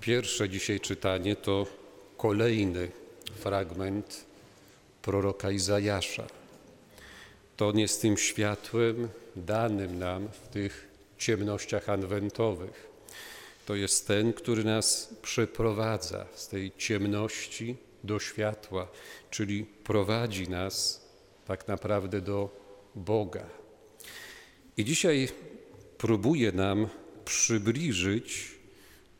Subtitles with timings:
[0.00, 1.66] Pierwsze dzisiaj czytanie to
[2.16, 2.88] kolejny
[3.34, 4.24] fragment
[5.02, 6.26] proroka Izajasza.
[7.56, 12.90] To on jest tym światłem danym nam w tych ciemnościach adwentowych.
[13.66, 18.88] To jest ten, który nas przeprowadza z tej ciemności do światła,
[19.30, 21.04] czyli prowadzi nas
[21.46, 22.50] tak naprawdę do
[22.94, 23.46] Boga.
[24.76, 25.28] I dzisiaj
[25.98, 26.88] próbuje nam
[27.24, 28.59] przybliżyć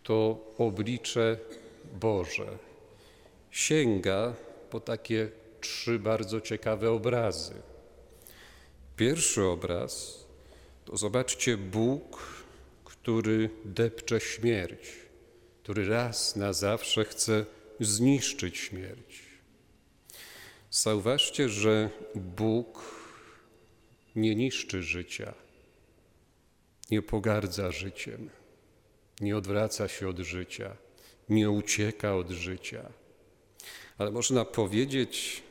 [0.03, 1.39] to oblicze
[2.01, 2.59] Boże.
[3.51, 4.35] Sięga
[4.71, 7.55] po takie trzy bardzo ciekawe obrazy.
[8.97, 10.25] Pierwszy obraz
[10.85, 12.23] to zobaczcie Bóg,
[12.85, 14.91] który depcze śmierć,
[15.63, 17.45] który raz na zawsze chce
[17.81, 19.23] zniszczyć śmierć.
[20.71, 23.01] Zauważcie, że Bóg
[24.17, 25.35] nie niszczy życia,
[26.91, 28.31] nie pogardza życiem
[29.21, 30.77] nie odwraca się od życia,
[31.29, 32.93] nie ucieka od życia.
[33.99, 35.43] Ale można powiedzieć,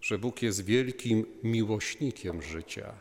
[0.00, 2.94] że Bóg jest wielkim miłośnikiem życia.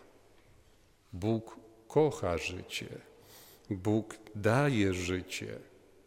[1.14, 1.56] Bóg
[1.88, 2.88] kocha życie.
[3.70, 5.60] Bóg daje życie.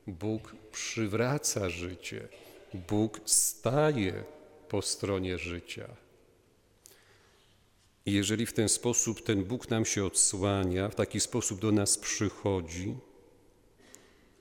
[0.06, 2.28] Bóg przywraca życie.
[2.89, 4.24] Bóg staje
[4.68, 5.89] po stronie życia.
[8.06, 11.98] I jeżeli w ten sposób ten Bóg nam się odsłania, w taki sposób do nas
[11.98, 12.94] przychodzi,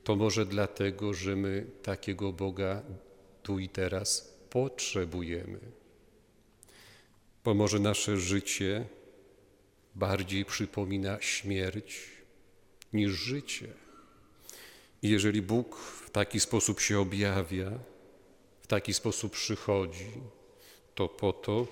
[0.04, 2.84] to może dlatego, że my takiego Boga
[3.44, 5.60] tu i teraz potrzebujemy.
[7.44, 8.86] Bo może nasze życie
[9.96, 12.00] bardziej przypomina śmierć
[12.94, 13.68] niż życie.
[15.02, 17.72] I jeżeli Bóg w taki sposób się objawia,
[18.62, 20.12] w taki sposób przychodzi,
[20.96, 21.68] to po to,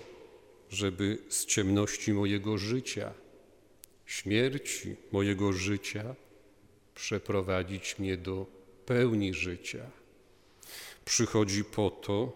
[0.70, 3.12] żeby z ciemności mojego życia,
[4.06, 6.14] śmierci mojego życia,
[6.94, 8.46] przeprowadzić mnie do
[8.86, 9.90] pełni życia.
[11.04, 12.32] Przychodzi po to,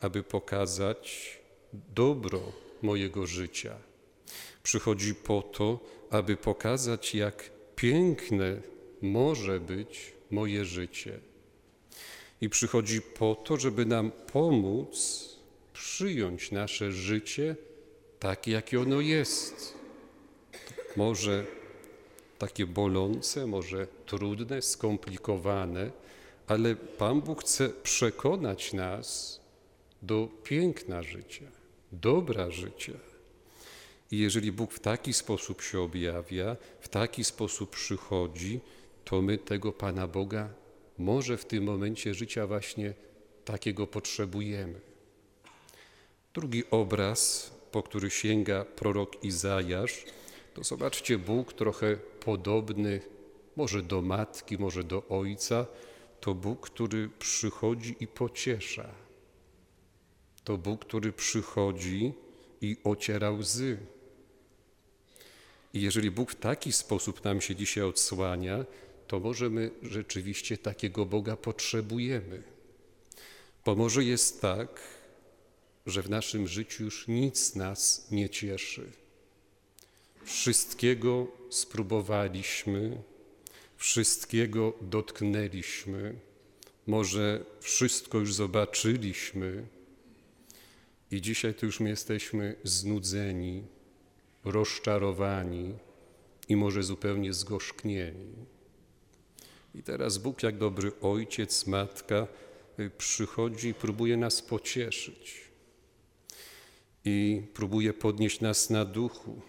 [0.00, 1.38] aby pokazać
[1.72, 2.52] dobro
[2.82, 3.76] mojego życia.
[4.62, 5.80] Przychodzi po to,
[6.10, 8.62] aby pokazać, jak piękne
[9.02, 11.20] może być moje życie.
[12.40, 15.28] I przychodzi po to, żeby nam pomóc
[15.72, 17.56] przyjąć nasze życie
[18.18, 19.74] takie, jakie ono jest.
[20.96, 21.46] Może
[22.40, 25.90] takie bolące, może trudne, skomplikowane,
[26.46, 29.40] ale Pan Bóg chce przekonać nas
[30.02, 31.44] do piękna życia,
[31.92, 32.92] dobra życia.
[34.10, 38.60] I jeżeli Bóg w taki sposób się objawia, w taki sposób przychodzi,
[39.04, 40.48] to my tego Pana Boga
[40.98, 42.94] może w tym momencie życia właśnie
[43.44, 44.80] takiego potrzebujemy.
[46.34, 50.04] Drugi obraz, po który sięga prorok Izajasz,
[50.54, 53.00] to zobaczcie, Bóg trochę podobny
[53.56, 55.66] może do matki, może do ojca,
[56.20, 58.94] to Bóg, który przychodzi i pociesza.
[60.44, 62.12] To Bóg, który przychodzi
[62.60, 63.78] i ociera łzy.
[65.74, 68.64] I jeżeli Bóg w taki sposób nam się dzisiaj odsłania,
[69.06, 72.42] to może my rzeczywiście takiego Boga potrzebujemy.
[73.64, 74.80] Bo może jest tak,
[75.86, 78.92] że w naszym życiu już nic nas nie cieszy.
[80.24, 83.02] Wszystkiego spróbowaliśmy,
[83.76, 86.14] wszystkiego dotknęliśmy,
[86.86, 89.66] może wszystko już zobaczyliśmy
[91.10, 93.64] i dzisiaj to już my jesteśmy znudzeni,
[94.44, 95.74] rozczarowani
[96.48, 98.34] i może zupełnie zgorzknieni.
[99.74, 102.26] I teraz Bóg, jak dobry ojciec, matka,
[102.78, 105.40] y, przychodzi i próbuje nas pocieszyć
[107.04, 109.40] i próbuje podnieść nas na duchu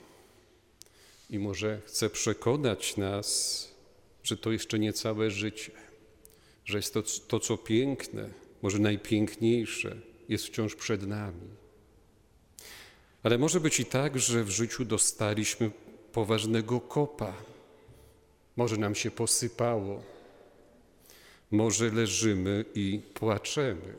[1.32, 3.68] i może chce przekonać nas,
[4.24, 5.72] że to jeszcze nie całe życie,
[6.66, 8.30] że jest to, to co piękne,
[8.62, 9.96] może najpiękniejsze,
[10.30, 11.48] jest wciąż przed nami.
[13.24, 15.72] Ale może być i tak, że w życiu dostaliśmy
[16.12, 17.34] poważnego kopa.
[18.56, 20.04] Może nam się posypało.
[21.52, 23.94] Może leżymy i płaczemy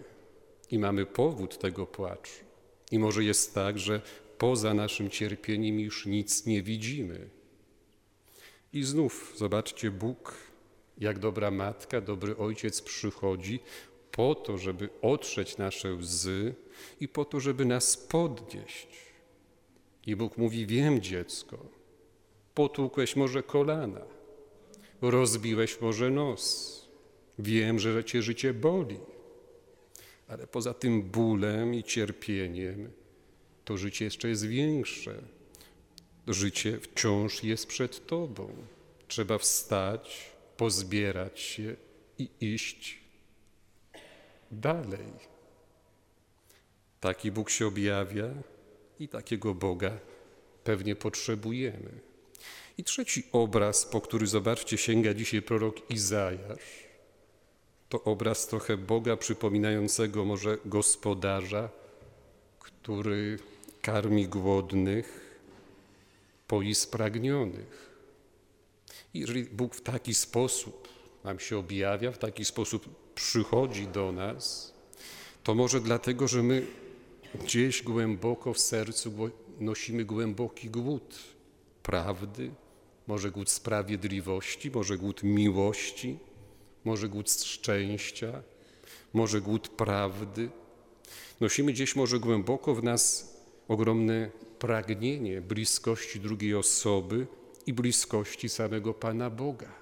[0.71, 2.45] i mamy powód tego płaczu.
[2.91, 4.01] I może jest tak, że
[4.43, 7.29] poza naszym cierpieniem już nic nie widzimy.
[8.73, 10.35] I znów, zobaczcie, Bóg,
[10.99, 13.61] jak dobra matka, dobry ojciec przychodzi
[14.11, 16.55] po to, żeby otrzeć nasze łzy
[17.01, 18.89] i po to, żeby nas podnieść.
[20.07, 21.59] I Bóg mówi, wiem dziecko,
[22.55, 24.05] potłukłeś może kolana,
[25.03, 26.43] rozbiłeś może nos,
[27.39, 29.01] wiem, że cię życie boli,
[30.29, 33.02] ale poza tym bólem i cierpieniem
[33.65, 35.15] to życie jeszcze jest większe.
[36.27, 38.55] Życie wciąż jest przed Tobą.
[39.09, 41.77] Trzeba wstać, pozbierać się
[42.19, 43.01] i iść
[44.51, 45.13] dalej.
[47.01, 48.29] Taki Bóg się objawia
[48.99, 49.99] i takiego Boga
[50.65, 51.91] pewnie potrzebujemy.
[52.79, 56.89] I trzeci obraz, po który zobaczcie, sięga dzisiaj prorok Izajasz.
[57.89, 61.69] To obraz trochę Boga przypominającego może gospodarza,
[62.59, 63.39] który
[63.83, 65.39] karmi głodnych,
[66.47, 67.91] poi spragnionych.
[69.15, 70.89] Jeżeli Bóg w taki sposób
[71.25, 74.75] nam się objawia, w taki sposób przychodzi do nas,
[75.43, 76.67] to może dlatego, że my
[77.45, 79.13] gdzieś głęboko w sercu
[79.61, 81.19] nosimy głęboki głód
[81.83, 82.51] prawdy,
[83.07, 86.19] może głód sprawiedliwości, może głód miłości,
[86.85, 88.43] może głód szczęścia,
[89.13, 90.51] może głód prawdy.
[91.41, 93.32] Nosimy gdzieś może głęboko w nas
[93.69, 97.27] ogromne pragnienie bliskości drugiej osoby
[97.67, 99.73] i bliskości samego Pana Boga.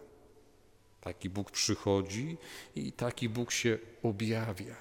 [1.00, 2.36] Taki Bóg przychodzi
[2.76, 4.76] i taki Bóg się objawia.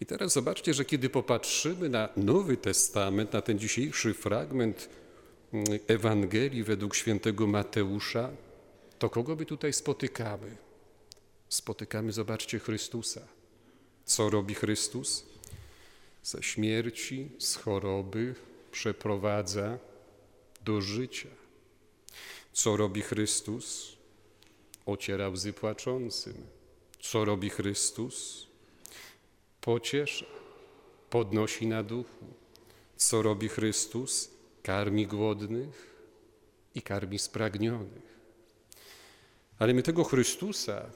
[0.00, 4.88] I teraz zobaczcie, że kiedy popatrzymy na Nowy Testament, na ten dzisiejszy fragment
[5.52, 8.30] mm, Ewangelii według świętego Mateusza,
[8.98, 10.56] to kogo by tutaj spotykamy?
[11.48, 13.20] Spotykamy, zobaczcie, Chrystusa.
[14.04, 15.33] Co robi Chrystus?
[16.24, 18.34] Ze śmierci, z choroby
[18.72, 19.78] przeprowadza
[20.64, 21.28] do życia.
[22.52, 23.96] Co robi Chrystus?
[24.86, 26.34] Ociera łzy płaczącym.
[27.00, 28.46] Co robi Chrystus?
[29.60, 30.26] Pociesza,
[31.10, 32.26] podnosi na duchu.
[32.96, 34.30] Co robi Chrystus?
[34.62, 35.94] Karmi głodnych
[36.74, 38.14] i karmi spragnionych.
[39.58, 40.90] Ale my tego Chrystusa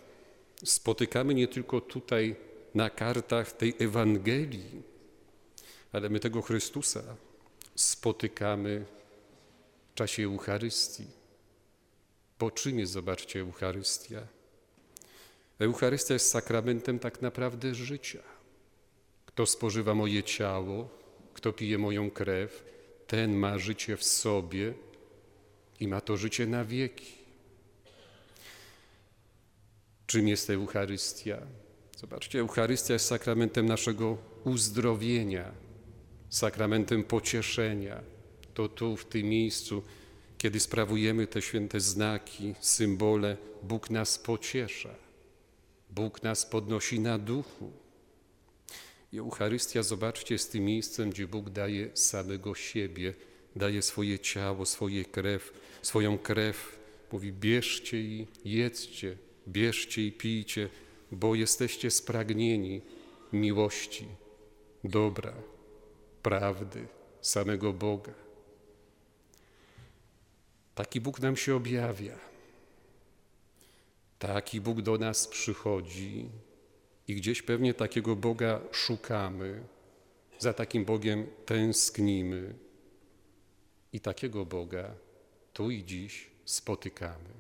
[0.64, 2.36] spotykamy nie tylko tutaj
[2.74, 4.82] na kartach tej Ewangelii,
[5.92, 7.02] ale my tego Chrystusa
[7.74, 8.84] spotykamy
[9.92, 11.06] w czasie Eucharystii.
[12.38, 14.26] Bo czym jest, zobaczcie, Eucharystia?
[15.58, 18.22] Eucharystia jest sakramentem tak naprawdę życia.
[19.26, 20.88] Kto spożywa moje ciało,
[21.34, 22.64] kto pije moją krew,
[23.06, 24.74] ten ma życie w sobie
[25.80, 27.12] i ma to życie na wieki.
[30.06, 31.38] Czym jest Eucharystia?
[31.96, 35.52] Zobaczcie, Eucharystia jest sakramentem naszego uzdrowienia,
[36.28, 38.02] sakramentem pocieszenia.
[38.54, 39.82] To tu, w tym miejscu,
[40.38, 44.94] kiedy sprawujemy te święte znaki, symbole, Bóg nas pociesza,
[45.90, 47.72] Bóg nas podnosi na duchu.
[49.12, 53.14] I Eucharystia, zobaczcie, jest tym miejscem, gdzie Bóg daje samego siebie,
[53.56, 55.52] daje swoje ciało, swoje krew,
[55.82, 56.78] swoją krew.
[57.12, 59.16] Mówi, bierzcie i jedzcie,
[59.48, 60.68] bierzcie i pijcie,
[61.12, 62.80] bo jesteście spragnieni
[63.32, 64.06] miłości,
[64.84, 65.34] dobra,
[66.22, 66.86] prawdy,
[67.20, 68.14] samego Boga.
[70.74, 72.18] Taki Bóg nam się objawia.
[74.18, 76.28] Taki Bóg do nas przychodzi
[77.08, 79.62] i gdzieś pewnie takiego Boga szukamy,
[80.38, 82.54] za takim Bogiem tęsknimy
[83.92, 84.94] i takiego Boga
[85.52, 87.34] tu i dziś spotykamy.